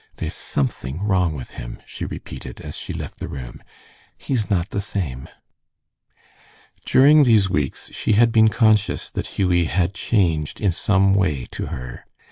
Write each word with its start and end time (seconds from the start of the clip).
"There's 0.15 0.33
something 0.33 1.03
wrong 1.03 1.35
with 1.35 1.51
him," 1.51 1.79
she 1.85 2.05
repeated, 2.05 2.59
as 2.59 2.75
she 2.75 2.91
left 2.91 3.19
the 3.19 3.27
room. 3.27 3.61
"He's 4.17 4.49
not 4.49 4.71
the 4.71 4.81
same." 4.81 5.29
During 6.85 7.23
these 7.23 7.51
weeks 7.51 7.91
she 7.93 8.13
had 8.13 8.31
been 8.31 8.47
conscious 8.47 9.11
that 9.11 9.37
Hughie 9.37 9.65
had 9.65 9.93
changed 9.93 10.59
in 10.59 10.71
some 10.71 11.13
way 11.13 11.45
to 11.51 11.67
her. 11.67 12.05